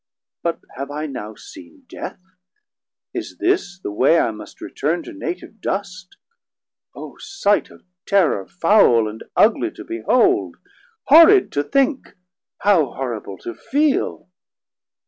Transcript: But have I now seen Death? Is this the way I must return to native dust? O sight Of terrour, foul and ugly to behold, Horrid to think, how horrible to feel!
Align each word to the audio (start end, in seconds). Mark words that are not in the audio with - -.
But 0.41 0.61
have 0.77 0.89
I 0.89 1.05
now 1.05 1.35
seen 1.35 1.85
Death? 1.87 2.23
Is 3.13 3.37
this 3.37 3.77
the 3.79 3.91
way 3.91 4.17
I 4.17 4.31
must 4.31 4.59
return 4.59 5.03
to 5.03 5.13
native 5.13 5.61
dust? 5.61 6.17
O 6.95 7.17
sight 7.19 7.69
Of 7.69 7.83
terrour, 8.07 8.47
foul 8.47 9.07
and 9.07 9.23
ugly 9.35 9.69
to 9.73 9.83
behold, 9.83 10.57
Horrid 11.03 11.51
to 11.51 11.63
think, 11.63 12.15
how 12.61 12.93
horrible 12.93 13.37
to 13.45 13.53
feel! 13.53 14.27